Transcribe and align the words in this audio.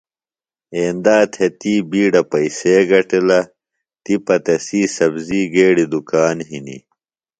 ایندا 0.77 1.17
تھےۡ 1.33 1.53
تی 1.59 1.73
بِیڈہ 1.89 2.21
پیئسے 2.29 2.75
گِٹلہ 2.89 3.39
تِپہ 4.03 4.35
تسی 4.45 4.81
سبزی 4.95 5.41
گیڈیۡ 5.53 5.89
دُکان 5.91 6.37
ہِنیۡ. 6.49 6.83